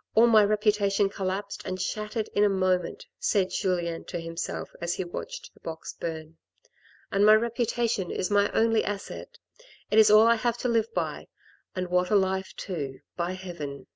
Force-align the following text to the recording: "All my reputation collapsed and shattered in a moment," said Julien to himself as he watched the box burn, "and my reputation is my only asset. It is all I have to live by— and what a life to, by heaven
"All 0.14 0.26
my 0.28 0.42
reputation 0.42 1.10
collapsed 1.10 1.60
and 1.66 1.78
shattered 1.78 2.28
in 2.34 2.42
a 2.42 2.48
moment," 2.48 3.04
said 3.18 3.50
Julien 3.50 4.04
to 4.06 4.18
himself 4.18 4.70
as 4.80 4.94
he 4.94 5.04
watched 5.04 5.52
the 5.52 5.60
box 5.60 5.92
burn, 5.92 6.38
"and 7.12 7.26
my 7.26 7.34
reputation 7.34 8.10
is 8.10 8.30
my 8.30 8.50
only 8.52 8.82
asset. 8.82 9.36
It 9.90 9.98
is 9.98 10.10
all 10.10 10.26
I 10.26 10.36
have 10.36 10.56
to 10.60 10.68
live 10.68 10.94
by— 10.94 11.28
and 11.76 11.88
what 11.90 12.08
a 12.08 12.16
life 12.16 12.54
to, 12.64 13.00
by 13.18 13.32
heaven 13.32 13.86